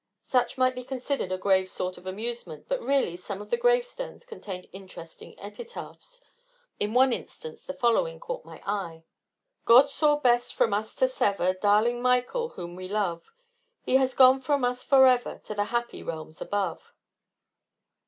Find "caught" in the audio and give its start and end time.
8.19-8.43